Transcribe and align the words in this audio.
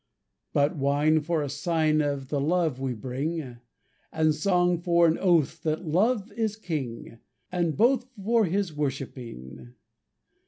But 0.51 0.77
wine 0.77 1.19
for 1.21 1.43
a 1.43 1.47
sign 1.47 2.01
Of 2.01 2.29
the 2.29 2.39
love 2.41 2.79
we 2.79 2.95
bring! 2.95 3.57
And 4.11 4.33
song 4.33 4.79
for 4.81 5.05
an 5.05 5.15
oath 5.19 5.61
That 5.61 5.85
Love 5.85 6.31
is 6.31 6.55
king! 6.55 7.19
And 7.51 7.77
both, 7.77 8.05
and 8.05 8.17
both 8.17 8.25
For 8.25 8.45
his 8.45 8.75
worshipping! 8.75 9.75